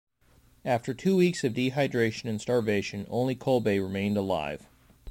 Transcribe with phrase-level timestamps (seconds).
[0.65, 4.65] After two weeks of dehydration and starvation, only Kolbe remained alive.